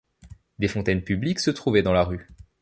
[0.57, 2.27] Des fontaines publiques se trouvaient dans la rue.